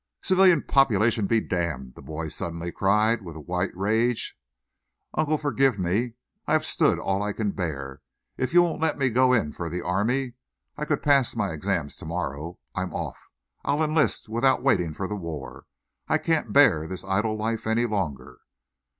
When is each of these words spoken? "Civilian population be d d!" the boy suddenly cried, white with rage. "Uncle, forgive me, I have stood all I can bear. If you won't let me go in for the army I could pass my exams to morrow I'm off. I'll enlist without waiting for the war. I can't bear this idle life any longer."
"Civilian 0.23 0.63
population 0.63 1.27
be 1.27 1.39
d 1.39 1.45
d!" 1.49 1.91
the 1.93 2.01
boy 2.03 2.27
suddenly 2.27 2.71
cried, 2.71 3.21
white 3.21 3.45
with 3.75 3.77
rage. 3.77 4.35
"Uncle, 5.13 5.37
forgive 5.37 5.77
me, 5.77 6.15
I 6.47 6.53
have 6.53 6.65
stood 6.65 6.97
all 6.97 7.21
I 7.21 7.33
can 7.33 7.51
bear. 7.51 8.01
If 8.35 8.51
you 8.51 8.63
won't 8.63 8.81
let 8.81 8.97
me 8.97 9.11
go 9.11 9.31
in 9.31 9.51
for 9.51 9.69
the 9.69 9.83
army 9.83 10.33
I 10.75 10.85
could 10.85 11.03
pass 11.03 11.35
my 11.35 11.51
exams 11.51 11.95
to 11.97 12.05
morrow 12.07 12.57
I'm 12.73 12.95
off. 12.95 13.27
I'll 13.63 13.83
enlist 13.83 14.27
without 14.27 14.63
waiting 14.63 14.95
for 14.95 15.07
the 15.07 15.15
war. 15.15 15.67
I 16.07 16.17
can't 16.17 16.51
bear 16.51 16.87
this 16.87 17.03
idle 17.05 17.35
life 17.37 17.67
any 17.67 17.85
longer." 17.85 18.39